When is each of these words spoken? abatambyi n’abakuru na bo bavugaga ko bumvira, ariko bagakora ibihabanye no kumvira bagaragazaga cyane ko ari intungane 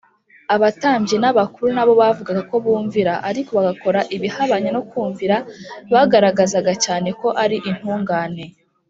abatambyi 0.55 1.15
n’abakuru 1.19 1.67
na 1.75 1.83
bo 1.87 1.93
bavugaga 2.01 2.41
ko 2.49 2.55
bumvira, 2.63 3.13
ariko 3.29 3.49
bagakora 3.57 3.99
ibihabanye 4.15 4.69
no 4.75 4.81
kumvira 4.89 5.35
bagaragazaga 5.93 6.73
cyane 6.83 7.09
ko 7.19 7.27
ari 7.43 7.57
intungane 7.71 8.45